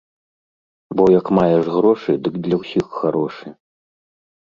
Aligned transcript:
Бо 0.99 1.03
як 1.19 1.25
маеш 1.41 1.63
грошы, 1.75 2.11
дык 2.27 2.43
для 2.51 2.55
ўсіх 2.65 2.85
харошы. 2.99 3.47